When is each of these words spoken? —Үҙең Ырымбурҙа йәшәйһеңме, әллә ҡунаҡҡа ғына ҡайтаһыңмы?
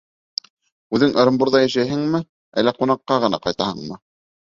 —Үҙең 0.97 1.11
Ырымбурҙа 1.23 1.61
йәшәйһеңме, 1.65 2.21
әллә 2.63 2.73
ҡунаҡҡа 2.79 3.19
ғына 3.25 3.41
ҡайтаһыңмы? 3.45 4.01